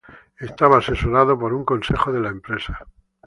[0.39, 2.87] Estaba asesorado por un Consejo de la Empresa.